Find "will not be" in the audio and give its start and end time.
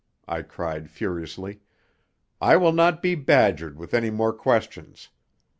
2.57-3.13